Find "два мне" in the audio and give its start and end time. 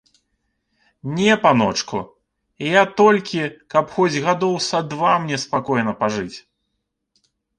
4.93-5.37